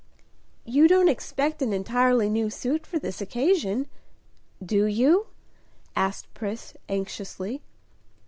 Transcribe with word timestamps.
"You 0.65 0.87
don't 0.87 1.09
expect 1.09 1.61
an 1.61 1.73
entirely 1.73 2.27
new 2.27 2.49
suit 2.49 2.87
for 2.87 2.97
this 2.97 3.21
occasion, 3.21 3.85
do 4.65 4.85
you?" 4.85 5.27
asked 5.95 6.33
Pris, 6.33 6.73
anxiously. 6.89 7.61